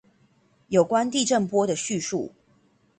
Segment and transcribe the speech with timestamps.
[0.69, 2.31] 有關地震波的敘述